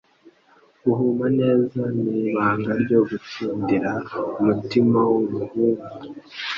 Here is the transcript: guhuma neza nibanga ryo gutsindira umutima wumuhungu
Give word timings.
guhuma 0.83 1.25
neza 1.39 1.81
nibanga 2.03 2.71
ryo 2.83 2.99
gutsindira 3.09 3.91
umutima 4.39 4.99
wumuhungu 5.09 5.85